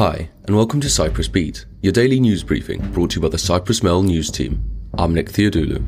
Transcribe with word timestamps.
Hi, 0.00 0.30
and 0.46 0.56
welcome 0.56 0.80
to 0.80 0.88
Cyprus 0.88 1.28
Beat, 1.28 1.66
your 1.82 1.92
daily 1.92 2.20
news 2.20 2.42
briefing 2.42 2.80
brought 2.92 3.10
to 3.10 3.16
you 3.16 3.20
by 3.20 3.28
the 3.28 3.36
Cyprus 3.36 3.82
Mail 3.82 4.02
news 4.02 4.30
team. 4.30 4.64
I'm 4.94 5.12
Nick 5.12 5.28
Theodoulou. 5.28 5.84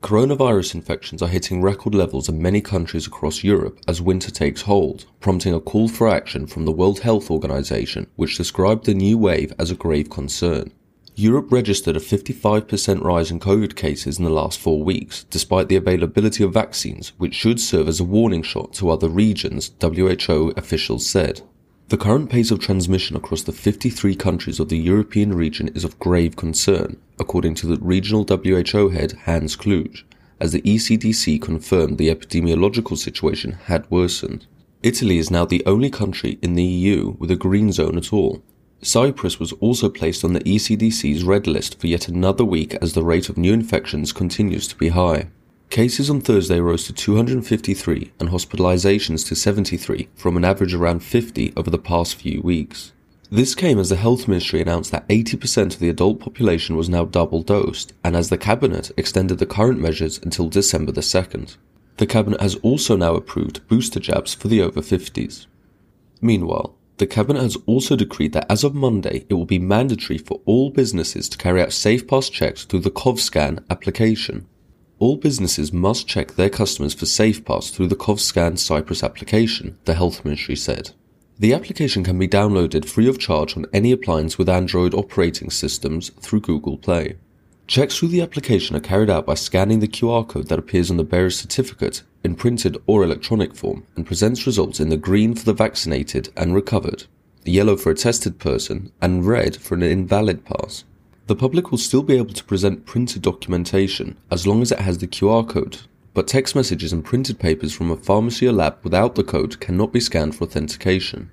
Coronavirus 0.00 0.74
infections 0.74 1.22
are 1.22 1.28
hitting 1.28 1.62
record 1.62 1.94
levels 1.94 2.28
in 2.28 2.42
many 2.42 2.60
countries 2.60 3.06
across 3.06 3.44
Europe 3.44 3.78
as 3.86 4.02
winter 4.02 4.32
takes 4.32 4.62
hold, 4.62 5.04
prompting 5.20 5.54
a 5.54 5.60
call 5.60 5.86
for 5.86 6.08
action 6.08 6.48
from 6.48 6.64
the 6.64 6.72
World 6.72 6.98
Health 6.98 7.30
Organization, 7.30 8.08
which 8.16 8.36
described 8.36 8.86
the 8.86 8.94
new 8.94 9.16
wave 9.16 9.52
as 9.60 9.70
a 9.70 9.76
grave 9.76 10.10
concern. 10.10 10.72
Europe 11.16 11.52
registered 11.52 11.96
a 11.96 12.00
55% 12.00 13.00
rise 13.04 13.30
in 13.30 13.38
COVID 13.38 13.76
cases 13.76 14.18
in 14.18 14.24
the 14.24 14.30
last 14.30 14.58
four 14.58 14.82
weeks, 14.82 15.22
despite 15.30 15.68
the 15.68 15.76
availability 15.76 16.42
of 16.42 16.52
vaccines, 16.52 17.12
which 17.18 17.34
should 17.34 17.60
serve 17.60 17.86
as 17.86 18.00
a 18.00 18.04
warning 18.04 18.42
shot 18.42 18.72
to 18.74 18.90
other 18.90 19.08
regions, 19.08 19.70
WHO 19.80 20.52
officials 20.56 21.06
said. 21.06 21.42
The 21.88 21.96
current 21.96 22.30
pace 22.30 22.50
of 22.50 22.58
transmission 22.58 23.14
across 23.14 23.42
the 23.42 23.52
53 23.52 24.16
countries 24.16 24.58
of 24.58 24.70
the 24.70 24.78
European 24.78 25.34
region 25.34 25.68
is 25.68 25.84
of 25.84 26.00
grave 26.00 26.34
concern, 26.34 26.96
according 27.20 27.54
to 27.56 27.68
the 27.68 27.76
regional 27.76 28.24
WHO 28.24 28.88
head 28.88 29.12
Hans 29.24 29.54
Kluge, 29.54 30.04
as 30.40 30.50
the 30.50 30.62
ECDC 30.62 31.40
confirmed 31.40 31.98
the 31.98 32.12
epidemiological 32.12 32.98
situation 32.98 33.52
had 33.66 33.88
worsened. 33.88 34.46
Italy 34.82 35.18
is 35.18 35.30
now 35.30 35.44
the 35.44 35.64
only 35.64 35.90
country 35.90 36.38
in 36.42 36.54
the 36.54 36.64
EU 36.64 37.14
with 37.20 37.30
a 37.30 37.36
green 37.36 37.70
zone 37.70 37.96
at 37.96 38.12
all, 38.12 38.42
Cyprus 38.82 39.40
was 39.40 39.52
also 39.54 39.88
placed 39.88 40.24
on 40.24 40.32
the 40.32 40.40
ECDC's 40.40 41.24
red 41.24 41.46
list 41.46 41.80
for 41.80 41.86
yet 41.86 42.08
another 42.08 42.44
week 42.44 42.74
as 42.82 42.92
the 42.92 43.02
rate 43.02 43.28
of 43.28 43.38
new 43.38 43.52
infections 43.52 44.12
continues 44.12 44.68
to 44.68 44.76
be 44.76 44.88
high. 44.88 45.28
Cases 45.70 46.08
on 46.08 46.20
Thursday 46.20 46.60
rose 46.60 46.84
to 46.86 46.92
253 46.92 48.12
and 48.20 48.28
hospitalizations 48.28 49.26
to 49.26 49.34
73 49.34 50.08
from 50.14 50.36
an 50.36 50.44
average 50.44 50.74
around 50.74 51.00
50 51.02 51.52
over 51.56 51.70
the 51.70 51.78
past 51.78 52.14
few 52.14 52.40
weeks. 52.42 52.92
This 53.30 53.54
came 53.54 53.78
as 53.78 53.88
the 53.88 53.96
health 53.96 54.28
ministry 54.28 54.60
announced 54.60 54.92
that 54.92 55.08
80% 55.08 55.74
of 55.74 55.80
the 55.80 55.88
adult 55.88 56.20
population 56.20 56.76
was 56.76 56.88
now 56.88 57.04
double 57.04 57.42
dosed 57.42 57.92
and 58.04 58.14
as 58.14 58.28
the 58.28 58.38
cabinet 58.38 58.92
extended 58.96 59.38
the 59.38 59.46
current 59.46 59.80
measures 59.80 60.20
until 60.22 60.48
December 60.48 60.92
the 60.92 61.00
2nd. 61.00 61.56
The 61.96 62.06
cabinet 62.06 62.40
has 62.40 62.54
also 62.56 62.96
now 62.96 63.14
approved 63.14 63.66
booster 63.66 63.98
jabs 63.98 64.34
for 64.34 64.48
the 64.48 64.62
over 64.62 64.80
50s. 64.80 65.46
Meanwhile, 66.20 66.74
the 66.98 67.06
Cabinet 67.06 67.42
has 67.42 67.56
also 67.66 67.96
decreed 67.96 68.32
that 68.32 68.50
as 68.50 68.62
of 68.62 68.74
Monday, 68.74 69.26
it 69.28 69.34
will 69.34 69.46
be 69.46 69.58
mandatory 69.58 70.18
for 70.18 70.40
all 70.44 70.70
businesses 70.70 71.28
to 71.28 71.38
carry 71.38 71.60
out 71.60 71.70
SafePass 71.70 72.30
checks 72.30 72.64
through 72.64 72.80
the 72.80 72.90
CovScan 72.90 73.64
application. 73.68 74.46
All 75.00 75.16
businesses 75.16 75.72
must 75.72 76.06
check 76.06 76.32
their 76.32 76.50
customers 76.50 76.94
for 76.94 77.06
SafePass 77.06 77.72
through 77.72 77.88
the 77.88 77.96
CovScan 77.96 78.58
Cyprus 78.58 79.02
application, 79.02 79.76
the 79.86 79.94
Health 79.94 80.24
Ministry 80.24 80.54
said. 80.54 80.92
The 81.36 81.52
application 81.52 82.04
can 82.04 82.16
be 82.16 82.28
downloaded 82.28 82.88
free 82.88 83.08
of 83.08 83.18
charge 83.18 83.56
on 83.56 83.66
any 83.72 83.90
appliance 83.90 84.38
with 84.38 84.48
Android 84.48 84.94
operating 84.94 85.50
systems 85.50 86.10
through 86.20 86.42
Google 86.42 86.78
Play. 86.78 87.16
Checks 87.66 87.98
through 87.98 88.08
the 88.08 88.20
application 88.20 88.76
are 88.76 88.80
carried 88.80 89.10
out 89.10 89.26
by 89.26 89.34
scanning 89.34 89.80
the 89.80 89.88
QR 89.88 90.26
code 90.28 90.46
that 90.46 90.60
appears 90.60 90.92
on 90.92 90.96
the 90.96 91.02
bearer's 91.02 91.36
certificate 91.36 92.02
in 92.24 92.34
printed 92.34 92.76
or 92.86 93.04
electronic 93.04 93.54
form 93.54 93.86
and 93.94 94.06
presents 94.06 94.46
results 94.46 94.80
in 94.80 94.88
the 94.88 94.96
green 94.96 95.34
for 95.34 95.44
the 95.44 95.52
vaccinated 95.52 96.30
and 96.36 96.54
recovered, 96.54 97.04
the 97.44 97.52
yellow 97.52 97.76
for 97.76 97.90
a 97.90 97.94
tested 97.94 98.38
person, 98.38 98.90
and 99.00 99.26
red 99.26 99.54
for 99.56 99.74
an 99.74 99.82
invalid 99.82 100.44
pass. 100.44 100.84
The 101.26 101.36
public 101.36 101.70
will 101.70 101.78
still 101.78 102.02
be 102.02 102.16
able 102.16 102.34
to 102.34 102.44
present 102.44 102.86
printed 102.86 103.22
documentation 103.22 104.16
as 104.30 104.46
long 104.46 104.62
as 104.62 104.72
it 104.72 104.80
has 104.80 104.98
the 104.98 105.06
QR 105.06 105.48
code, 105.48 105.78
but 106.14 106.26
text 106.26 106.54
messages 106.54 106.92
and 106.92 107.04
printed 107.04 107.38
papers 107.38 107.72
from 107.72 107.90
a 107.90 107.96
pharmacy 107.96 108.46
or 108.46 108.52
lab 108.52 108.78
without 108.82 109.14
the 109.14 109.24
code 109.24 109.60
cannot 109.60 109.92
be 109.92 110.00
scanned 110.00 110.34
for 110.34 110.44
authentication. 110.44 111.30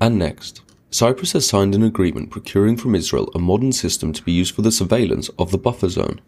And 0.00 0.18
next, 0.18 0.62
Cyprus 0.90 1.32
has 1.32 1.46
signed 1.46 1.74
an 1.74 1.82
agreement 1.82 2.30
procuring 2.30 2.76
from 2.76 2.94
Israel 2.94 3.30
a 3.34 3.38
modern 3.38 3.72
system 3.72 4.12
to 4.14 4.22
be 4.22 4.32
used 4.32 4.54
for 4.54 4.62
the 4.62 4.72
surveillance 4.72 5.28
of 5.38 5.50
the 5.50 5.58
buffer 5.58 5.88
zone. 5.88 6.20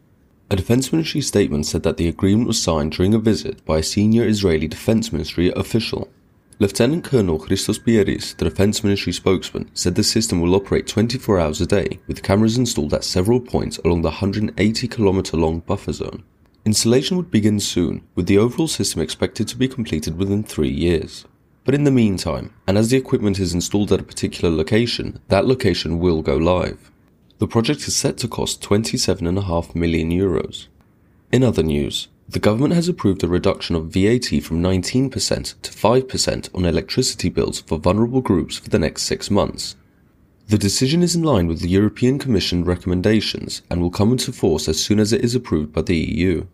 A 0.53 0.57
defense 0.57 0.93
ministry 0.93 1.21
statement 1.21 1.67
said 1.67 1.85
that 1.85 1.97
the 1.97 2.09
agreement 2.09 2.49
was 2.49 2.61
signed 2.61 2.91
during 2.91 3.15
a 3.15 3.21
visit 3.21 3.65
by 3.65 3.79
a 3.79 3.85
senior 3.85 4.27
Israeli 4.27 4.67
defense 4.67 5.13
ministry 5.13 5.53
official. 5.55 6.11
Lieutenant 6.59 7.05
Colonel 7.05 7.39
Christos 7.39 7.79
Pieris, 7.79 8.37
the 8.37 8.47
defense 8.47 8.83
ministry 8.83 9.13
spokesman, 9.13 9.71
said 9.75 9.95
the 9.95 10.03
system 10.03 10.41
will 10.41 10.57
operate 10.57 10.89
24 10.89 11.39
hours 11.39 11.61
a 11.61 11.67
day 11.67 12.01
with 12.09 12.25
cameras 12.25 12.59
installed 12.59 12.93
at 12.93 13.05
several 13.05 13.41
points 13.41 13.79
along 13.85 14.03
the 14.03 14.09
180 14.09 14.89
kilometer 14.89 15.37
long 15.37 15.61
buffer 15.61 15.93
zone. 15.93 16.25
Installation 16.65 17.17
would 17.17 17.31
begin 17.31 17.61
soon, 17.61 18.03
with 18.17 18.27
the 18.27 18.37
overall 18.37 18.67
system 18.67 19.01
expected 19.01 19.47
to 19.47 19.57
be 19.57 19.69
completed 19.69 20.19
within 20.19 20.43
three 20.43 20.69
years. 20.69 21.27
But 21.65 21.77
in 21.77 21.85
the 21.85 21.93
meantime, 21.93 22.53
and 22.67 22.77
as 22.77 22.91
the 22.91 22.97
equipment 22.97 23.39
is 23.39 23.55
installed 23.55 23.93
at 23.93 24.01
a 24.01 24.03
particular 24.03 24.53
location, 24.53 25.21
that 25.29 25.47
location 25.47 26.01
will 26.01 26.23
go 26.23 26.37
live. 26.37 26.90
The 27.41 27.47
project 27.47 27.89
is 27.89 27.97
set 27.97 28.19
to 28.19 28.29
cost 28.29 28.61
27.5 28.61 29.75
million 29.75 30.11
euros. 30.11 30.67
In 31.33 31.43
other 31.43 31.63
news, 31.63 32.09
the 32.29 32.39
government 32.39 32.75
has 32.75 32.87
approved 32.87 33.25
a 33.25 33.29
reduction 33.29 33.75
of 33.75 33.87
VAT 33.87 34.27
from 34.43 34.63
19% 34.63 35.11
to 35.63 35.71
5% 35.71 36.55
on 36.55 36.65
electricity 36.67 37.31
bills 37.31 37.63
for 37.63 37.79
vulnerable 37.79 38.21
groups 38.21 38.59
for 38.59 38.69
the 38.69 38.79
next 38.79 39.05
six 39.05 39.31
months. 39.31 39.75
The 40.49 40.59
decision 40.59 41.03
is 41.03 41.17
in 41.17 41.23
line 41.23 41.47
with 41.47 41.61
the 41.61 41.71
European 41.71 42.19
Commission 42.19 42.63
recommendations 42.63 43.63
and 43.71 43.81
will 43.81 43.91
come 43.91 44.13
into 44.13 44.33
force 44.33 44.69
as 44.69 44.79
soon 44.79 45.01
as 45.01 45.15
it 45.15 45.25
is 45.25 45.35
approved 45.35 45.73
by 45.73 45.81
the 45.81 45.97
EU. 45.97 46.45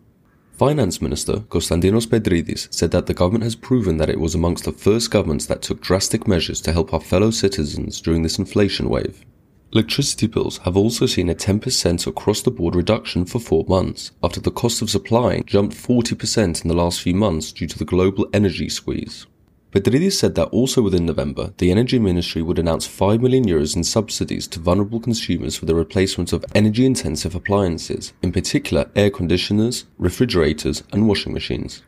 Finance 0.53 1.01
Minister 1.01 1.39
Konstantinos 1.49 2.07
Petrides 2.07 2.73
said 2.73 2.91
that 2.91 3.07
the 3.07 3.13
government 3.13 3.43
has 3.43 3.57
proven 3.57 3.97
that 3.97 4.09
it 4.09 4.21
was 4.21 4.33
amongst 4.33 4.63
the 4.63 4.71
first 4.71 5.11
governments 5.11 5.47
that 5.47 5.61
took 5.61 5.81
drastic 5.81 6.29
measures 6.29 6.61
to 6.61 6.71
help 6.71 6.93
our 6.93 7.01
fellow 7.01 7.29
citizens 7.29 7.99
during 7.99 8.23
this 8.23 8.39
inflation 8.39 8.87
wave. 8.87 9.25
Electricity 9.77 10.25
bills 10.25 10.57
have 10.63 10.75
also 10.75 11.05
seen 11.05 11.29
a 11.29 11.35
10% 11.35 12.07
across 12.07 12.41
the 12.41 12.49
board 12.49 12.73
reduction 12.73 13.25
for 13.25 13.37
four 13.37 13.63
months, 13.67 14.09
after 14.23 14.39
the 14.39 14.49
cost 14.49 14.81
of 14.81 14.89
supplying 14.89 15.43
jumped 15.45 15.75
40% 15.77 16.63
in 16.63 16.67
the 16.67 16.73
last 16.73 16.99
few 16.99 17.13
months 17.13 17.51
due 17.51 17.67
to 17.67 17.77
the 17.77 17.85
global 17.85 18.27
energy 18.33 18.69
squeeze. 18.69 19.27
Petrides 19.71 20.17
said 20.17 20.33
that 20.33 20.47
also 20.47 20.81
within 20.81 21.05
November, 21.05 21.53
the 21.59 21.69
Energy 21.69 21.99
Ministry 21.99 22.41
would 22.41 22.57
announce 22.57 22.87
5 22.87 23.21
million 23.21 23.45
euros 23.45 23.75
in 23.75 23.83
subsidies 23.83 24.47
to 24.47 24.59
vulnerable 24.59 24.99
consumers 24.99 25.55
for 25.55 25.67
the 25.67 25.75
replacement 25.75 26.33
of 26.33 26.43
energy 26.55 26.83
intensive 26.83 27.35
appliances, 27.35 28.13
in 28.23 28.31
particular 28.31 28.89
air 28.95 29.11
conditioners, 29.11 29.85
refrigerators, 29.99 30.81
and 30.91 31.07
washing 31.07 31.33
machines. 31.33 31.83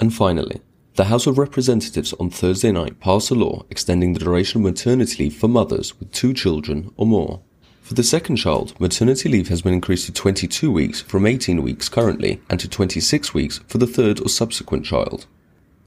And 0.00 0.12
finally, 0.12 0.62
the 0.96 1.06
House 1.06 1.26
of 1.26 1.38
Representatives 1.38 2.12
on 2.20 2.30
Thursday 2.30 2.70
night 2.70 3.00
passed 3.00 3.32
a 3.32 3.34
law 3.34 3.64
extending 3.68 4.12
the 4.12 4.20
duration 4.20 4.60
of 4.60 4.66
maternity 4.66 5.24
leave 5.24 5.34
for 5.34 5.48
mothers 5.48 5.98
with 5.98 6.12
two 6.12 6.32
children 6.32 6.92
or 6.96 7.04
more. 7.04 7.40
For 7.82 7.94
the 7.94 8.04
second 8.04 8.36
child, 8.36 8.78
maternity 8.78 9.28
leave 9.28 9.48
has 9.48 9.62
been 9.62 9.72
increased 9.72 10.06
to 10.06 10.12
22 10.12 10.70
weeks 10.70 11.00
from 11.00 11.26
18 11.26 11.62
weeks 11.62 11.88
currently 11.88 12.40
and 12.48 12.60
to 12.60 12.68
26 12.68 13.34
weeks 13.34 13.58
for 13.66 13.78
the 13.78 13.88
third 13.88 14.20
or 14.20 14.28
subsequent 14.28 14.84
child. 14.84 15.26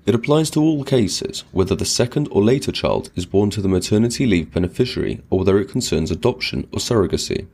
It 0.06 0.13
applies 0.13 0.50
to 0.51 0.62
all 0.62 0.84
cases, 0.84 1.46
whether 1.53 1.73
the 1.73 1.85
second 1.85 2.28
or 2.29 2.44
later 2.44 2.73
child 2.73 3.09
is 3.16 3.25
born 3.25 3.50
to 3.51 3.62
the 3.62 3.69
maternity 3.69 4.25
leave 4.25 4.51
beneficiary 4.51 5.22
or 5.29 5.40
whether 5.40 5.57
it 5.57 5.69
concerns 5.69 6.12
adoption 6.12 6.67
or 6.73 6.79
surrogacy. 6.79 7.47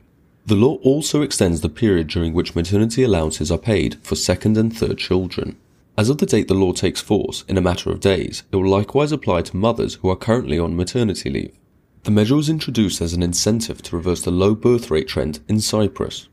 The 0.44 0.56
law 0.56 0.78
also 0.82 1.22
extends 1.22 1.60
the 1.60 1.68
period 1.68 2.08
during 2.08 2.34
which 2.34 2.56
maternity 2.56 3.04
allowances 3.04 3.52
are 3.52 3.58
paid 3.58 3.94
for 4.02 4.16
second 4.16 4.58
and 4.58 4.76
third 4.76 4.98
children. 4.98 5.56
As 5.96 6.10
of 6.10 6.18
the 6.18 6.26
date 6.26 6.48
the 6.48 6.54
law 6.54 6.72
takes 6.72 7.00
force, 7.00 7.44
in 7.46 7.56
a 7.56 7.60
matter 7.60 7.88
of 7.88 8.00
days, 8.00 8.42
it 8.50 8.56
will 8.56 8.68
likewise 8.68 9.12
apply 9.12 9.42
to 9.42 9.56
mothers 9.56 9.94
who 9.94 10.08
are 10.08 10.16
currently 10.16 10.58
on 10.58 10.74
maternity 10.74 11.30
leave. 11.30 11.56
The 12.02 12.10
measure 12.10 12.34
was 12.34 12.48
introduced 12.48 13.00
as 13.00 13.12
an 13.12 13.22
incentive 13.22 13.80
to 13.82 13.94
reverse 13.96 14.22
the 14.22 14.32
low 14.32 14.56
birth 14.56 14.90
rate 14.90 15.06
trend 15.06 15.38
in 15.48 15.60
Cyprus. 15.60 16.28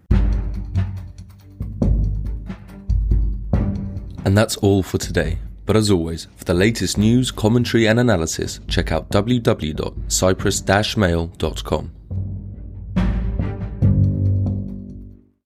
And 4.26 4.36
that's 4.36 4.58
all 4.58 4.82
for 4.82 4.98
today. 4.98 5.38
But 5.68 5.78
as 5.78 5.92
always, 5.92 6.26
for 6.36 6.46
the 6.46 6.56
latest 6.56 6.98
news, 6.98 7.30
commentary, 7.30 7.88
and 7.88 8.00
analysis, 8.00 8.62
check 8.68 8.92
out 8.92 9.12
www.cyprus-mail.com. 9.12 11.92